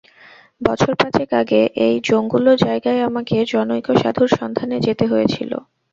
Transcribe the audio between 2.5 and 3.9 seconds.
জায়গায় আমাকে জনৈক